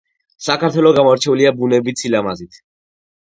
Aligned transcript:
საქართველო 0.45 0.91
გამორჩეულია 0.99 1.51
ბუნებით 1.59 2.01
სილამაზით 2.05 2.57